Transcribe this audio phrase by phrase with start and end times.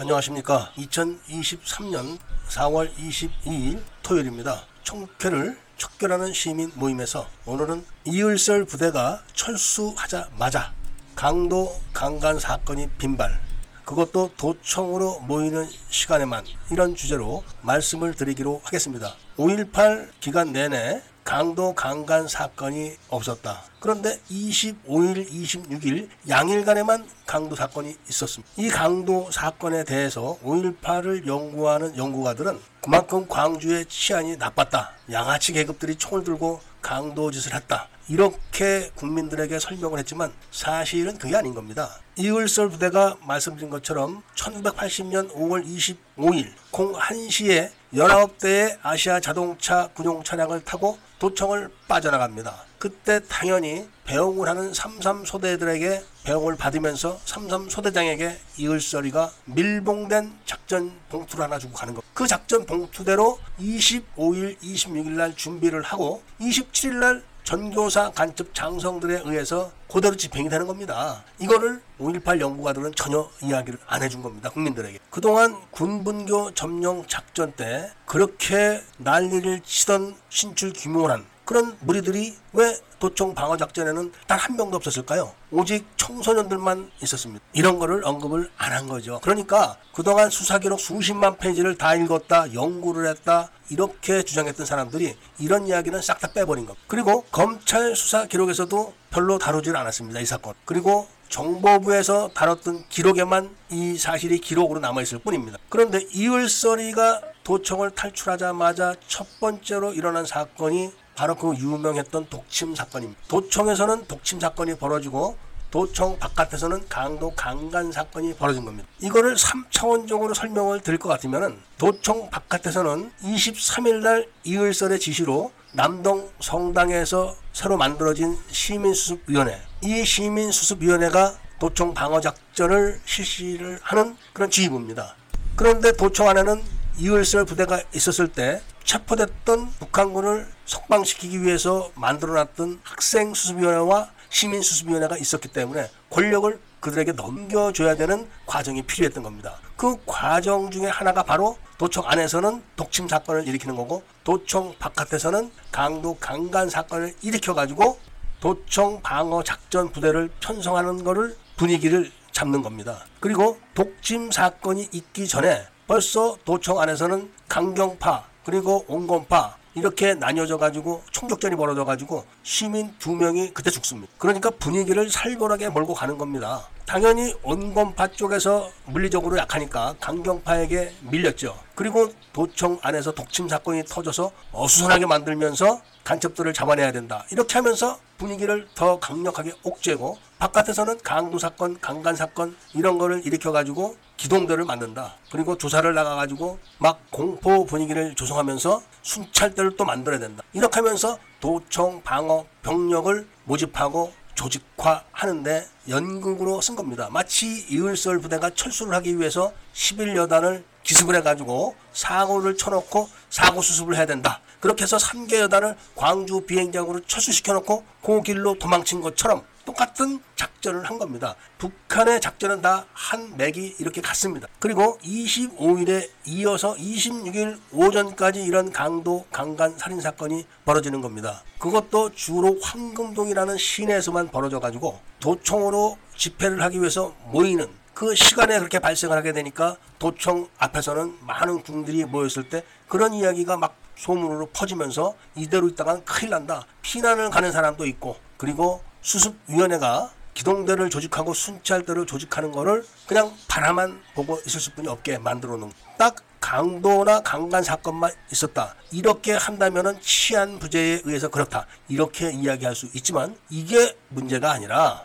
[0.00, 0.72] 안녕하십니까.
[0.78, 2.16] 2023년
[2.48, 4.64] 4월 22일 토요일입니다.
[4.82, 10.72] 총회를 척결하는 시민 모임에서 오늘은 이을설 부대가 철수하자마자
[11.14, 13.38] 강도 강간 사건이 빈발
[13.84, 19.14] 그것도 도청으로 모이는 시간에만 이런 주제로 말씀을 드리기로 하겠습니다.
[19.36, 23.62] 5.18 기간 내내 강도 강간 사건이 없었다.
[23.78, 28.52] 그런데 25일, 26일 양일간에만 강도 사건이 있었습니다.
[28.56, 34.92] 이 강도 사건에 대해서 5.18을 연구하는 연구가들은 그만큼 광주의 치안이 나빴다.
[35.10, 37.88] 양아치 계급들이 총을 들고 강도 짓을 했다.
[38.08, 42.00] 이렇게 국민들에게 설명을 했지만 사실은 그게 아닌 겁니다.
[42.20, 51.70] 이을설 부대가 말씀드린 것처럼 1980년 5월 25일 01시에 19대의 아시아 자동차 군용 차량을 타고 도청을
[51.88, 52.64] 빠져나갑니다.
[52.78, 61.94] 그때 당연히 배웅을 하는 삼삼소대들에게 배웅을 받으면서 삼삼소대장에게 이을설이가 밀봉된 작전 봉투를 하나 주고 가는
[61.94, 62.02] 것.
[62.14, 70.16] 그 작전 봉투대로 25일, 26일 날 준비를 하고 27일 날 전교사 간첩 장성들에 의해서 그대로
[70.16, 71.24] 집행이 되는 겁니다.
[71.38, 74.50] 이거를 5.18 연구가들은 전혀 이야기를 안 해준 겁니다.
[74.50, 74.98] 국민들에게.
[75.10, 83.56] 그동안 군분교 점령 작전 때 그렇게 난리를 치던 신출 규모란 그런 무리들이 왜 도청 방어
[83.56, 85.32] 작전에는 단 한 명도 없었을까요?
[85.50, 87.44] 오직 청소년들만 있었습니다.
[87.54, 89.18] 이런 거를 언급을 안 한 거죠.
[89.20, 96.00] 그러니까 그동안 수사 기록 수십만 페이지를 다 읽었다, 연구를 했다, 이렇게 주장했던 사람들이 이런 이야기는
[96.00, 96.84] 싹 다 빼버린 겁니다.
[96.86, 100.20] 그리고 검찰 수사 기록에서도 별로 다루질 않았습니다.
[100.20, 100.54] 이 사건.
[100.64, 105.58] 그리고 정보부에서 다뤘던 기록에만 이 사실이 기록으로 남아있을 뿐입니다.
[105.68, 113.20] 그런데 이을설이가 도청을 탈출하자마자 첫 번째로 일어난 사건이 바로 그 유명했던 독침 사건입니다.
[113.28, 115.36] 도청에서는 독침 사건이 벌어지고
[115.70, 118.88] 도청 바깥에서는 강도 강간 사건이 벌어진 겁니다.
[119.00, 127.76] 이거를 3차원적으로 설명을 드릴 것 같으면 도청 바깥에서는 23일 날 이을설의 지시로 남동 성당에서 새로
[127.76, 135.16] 만들어진 시민수습위원회 이 시민수습위원회가 도청 방어작전을 실시를 하는 그런 지휘부입니다.
[135.54, 145.48] 그런데 도청 안에는 이을설 부대가 있었을 때 체포됐던 북한군을 석방시키기 위해서 만들어놨던 학생수습위원회와 시민수습위원회가 있었기
[145.48, 149.58] 때문에 권력을 그들에게 넘겨줘야 되는 과정이 필요했던 겁니다.
[149.76, 156.68] 그 과정 중에 하나가 바로 도청 안에서는 독침 사건을 일으키는 거고 도청 바깥에서는 강도 강간
[156.68, 157.98] 사건을 일으켜가지고
[158.40, 163.04] 도청 방어 작전 부대를 편성하는 것을 분위기를 잡는 겁니다.
[163.20, 171.56] 그리고 독침 사건이 있기 전에 벌써 도청 안에서는 강경파 그리고 온건파 이렇게 나뉘어져 가지고 총격전이
[171.56, 174.12] 벌어져 가지고 시민 두 명이 그때 죽습니다.
[174.16, 176.62] 그러니까 분위기를 살벌하게 몰고 가는 겁니다.
[176.86, 181.58] 당연히 온건파 쪽에서 물리적으로 약하니까 강경파에게 밀렸죠.
[181.74, 187.24] 그리고 도청 안에서 독침 사건이 터져서 어수선하게 만들면서 간첩들을 잡아내야 된다.
[187.30, 193.96] 이렇게 하면서 분위기를 더 강력하게 옥죄고 바깥에서는 강도 사건, 강간 사건 이런 거를 일으켜 가지고
[194.16, 195.16] 기동대를 만든다.
[195.30, 200.42] 그리고 조사를 나가 가지고 막 공포 분위기를 조성하면서 순찰대를 또 만들어야 된다.
[200.52, 207.08] 이렇게 하면서 도청 방어 병력을 모집하고 조직화하는데 연극으로 쓴 겁니다.
[207.10, 214.40] 마치 이을설 부대가 철수를 하기 위해서 11여단을 기습을 해가지고 사고를 쳐놓고 사고 수습을 해야 된다.
[214.58, 221.36] 그렇게 해서 3개 여단을 광주 비행장으로 철수시켜놓고 그 길로 도망친 것처럼 똑같은 작전을 한 겁니다.
[221.58, 224.46] 북한의 작전은 다 한 맥이 이렇게 갔습니다.
[224.58, 231.42] 그리고 25일에 이어서 26일 오전까지 이런 강도 강간 살인 사건이 벌어지는 겁니다.
[231.58, 239.16] 그것도 주로 황금동이라는 시내에서만 벌어져 가지고 도청으로 집회를 하기 위해서 모이는 그 시간에 그렇게 발생을
[239.16, 246.04] 하게 되니까 도청 앞에서는 많은 군들이 모였을 때 그런 이야기가 막 소문으로 퍼지면서 이대로 있다간
[246.04, 246.64] 큰일 난다.
[246.82, 254.72] 피난을 가는 사람도 있고 그리고 수습위원회가 기동대를 조직하고 순찰대를 조직하는 거를 그냥 바라만 보고 있을
[254.74, 258.74] 뿐이 없게 만들어 놓은 딱 강도나 강간 사건만 있었다.
[258.90, 261.66] 이렇게 한다면은 치안 부재에 의해서 그렇다.
[261.88, 265.04] 이렇게 이야기할 수 있지만 이게 문제가 아니라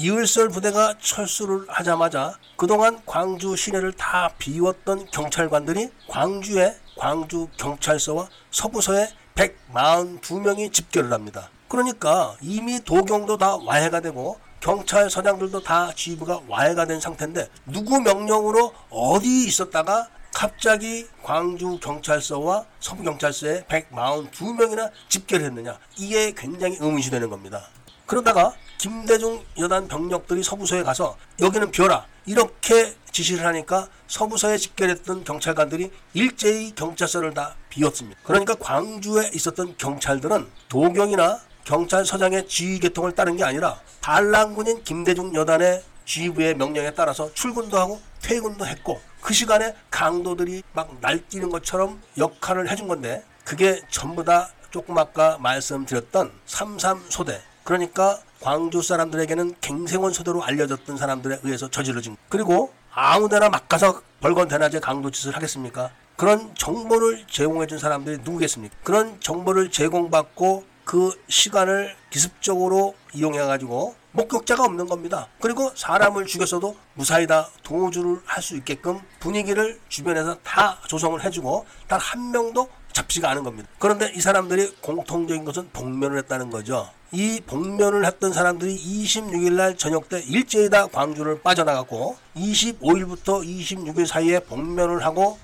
[0.00, 10.72] 이을설 부대가 철수를 하자마자 그동안 광주 시내를 다 비웠던 경찰관들이 광주에 광주 경찰서와 서부서에 142명이
[10.72, 11.50] 집결을 합니다.
[11.66, 19.46] 그러니까 이미 도경도 다 와해가 되고 경찰서장들도 다 지휘부가 와해가 된 상태인데 누구 명령으로 어디
[19.46, 27.66] 있었다가 갑자기 광주 경찰서와 서부 경찰서에 142명이나 집결했느냐 이게 굉장히 의문시 되는 겁니다.
[28.06, 36.72] 그러다가 김대중 여단 병력들이 서부서에 가서 여기는 비어라 이렇게 지시를 하니까 서부서에 집결했던 경찰관들이 일제히
[36.74, 38.20] 경찰서를 다 비웠습니다.
[38.22, 46.54] 그러니까 광주에 있었던 경찰들은 도경이나 경찰서장의 지휘 계통을 따른 게 아니라 반란군인 김대중 여단의 지휘부의
[46.54, 53.24] 명령에 따라서 출근도 하고 퇴근도 했고 그 시간에 강도들이 막 날뛰는 것처럼 역할을 해준 건데
[53.44, 61.68] 그게 전부 다 조금 아까 말씀드렸던 삼삼소대 그러니까 광주 사람들에게는 갱생원 소대로 알려졌던 사람들에 의해서
[61.68, 65.90] 저질러진 그리고 아무데나 막 가서 벌건 대낮에 강도 짓을 하겠습니까?
[66.16, 68.74] 그런 정보를 제공해 준 사람들이 누구겠습니까?
[68.82, 75.28] 그런 정보를 제공받고 그 시간을 기습적으로 이용해 가지고 목격자가 없는 겁니다.
[75.40, 82.00] 그리고 사람을 죽였어도 무사히 다 도주를 할 수 있게끔 분위기를 주변에서 다 조성을 해주고 단
[82.00, 83.68] 한 명도 잡지가 않은 겁니다.
[83.78, 86.90] 그런데 이 사람들이 공통적인 것은 복면을 했다는 거죠.
[87.10, 94.40] 이 복면을 했던 사람들이 26일 날 저녁 때 일제히 다 광주를 빠져나갔고 25일부터 26일 사이에
[94.40, 95.38] 복면을 하고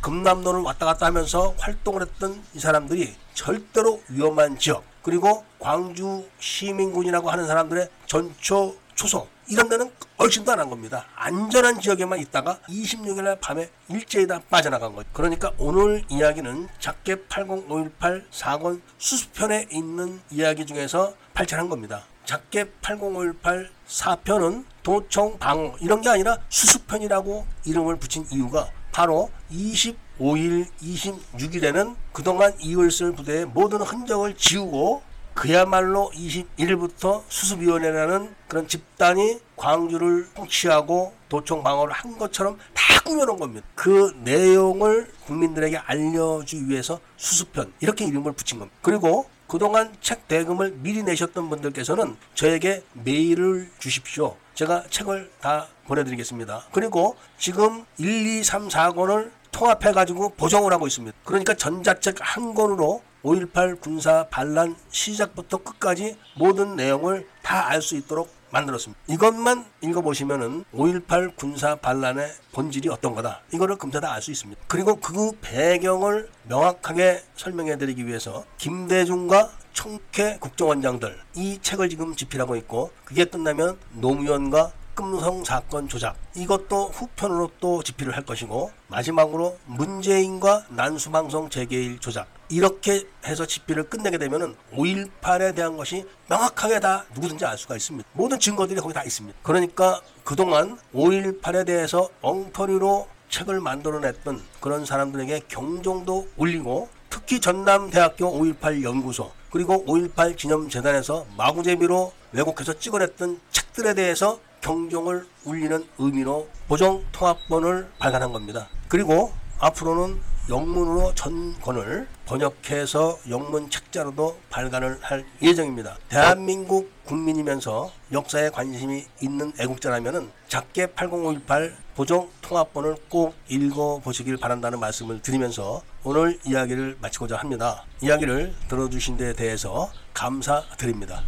[0.00, 7.46] 금남로를 왔다 갔다 하면서 활동을 했던 이 사람들이 절대로 위험한 지역 그리고 광주 시민군이라고 하는
[7.46, 11.06] 사람들의 전초 초소 이런 데는 얼씬도 안 한 겁니다.
[11.16, 15.08] 안전한 지역에만 있다가 26일 날 밤에 일제히 다 빠져나간 거죠.
[15.12, 22.04] 그러니까 오늘 이야기는 작게 80518 사건 수수편에 있는 이야기 중에서 발췌한 겁니다.
[22.26, 31.96] 작게 80518 4편은 도청 방어 이런 게 아니라 수수편이라고 이름을 붙인 이유가 바로 25일, 26일에는
[32.12, 35.02] 그동안 이을쓸 부대의 모든 흔적을 지우고
[35.40, 43.66] 그야말로 21일부터 수습위원회라는 그런 집단이 광주를 통치하고 도청 방어를 한 것처럼 다 꾸며놓은 겁니다.
[43.74, 48.78] 그 내용을 국민들에게 알려주기 위해서 수습편 이렇게 이름을 붙인 겁니다.
[48.82, 54.36] 그리고 그동안 책 대금을 미리 내셨던 분들께서는 저에게 메일을 주십시오.
[54.52, 56.66] 제가 책을 다 보내드리겠습니다.
[56.70, 61.16] 그리고 지금 1, 2, 3, 4권을 통합해가지고 보정을 하고 있습니다.
[61.24, 68.32] 그러니까 전자책 한 권으로 5.18 군사 반란 시작부터 끝까지 모든 내용을 다 알 수 있도록
[68.50, 69.00] 만들었습니다.
[69.06, 73.42] 이것만 읽어보시면은 5.18 군사 반란의 본질이 어떤 거다.
[73.52, 74.60] 이거를 금세 다 알 수 있습니다.
[74.66, 82.90] 그리고 그 배경을 명확하게 설명해 드리기 위해서 김대중과 청캐 국정원장들 이 책을 지금 집필하고 있고
[83.04, 91.48] 그게 끝나면 노무현과 금성 사건 조작 이것도 후편으로 또 집필을 할 것이고 마지막으로 문재인과 난수방송
[91.48, 97.76] 재개일 조작 이렇게 해서 집필을 끝내게 되면은 5.18에 대한 것이 명확하게 다 누구든지 알 수가
[97.76, 98.06] 있습니다.
[98.12, 99.38] 모든 증거들이 거기 다 있습니다.
[99.42, 109.32] 그러니까 그동안 5.18에 대해서 엉터리로 책을 만들어냈던 그런 사람들에게 경종도 울리고 특히 전남대학교 5.18 연구소
[109.50, 118.68] 그리고 5.18 기념재단에서 마구재미로 왜곡해서 찍어냈던 책들에 대해서 경종을 울리는 의미로 보정 통합본을 발간한 겁니다.
[118.88, 125.96] 그리고 앞으로는 영문으로 전권을 번역해서 영문 책자로도 발간을 할 예정입니다.
[126.08, 135.82] 대한민국 국민이면서 역사에 관심이 있는 애국자라면 작게 80518 보정 통합본을 꼭 읽어보시길 바란다는 말씀을 드리면서
[136.02, 137.84] 오늘 이야기를 마치고자 합니다.
[138.00, 141.22] 이야기를 들어주신 데 대해서 감사드립니다.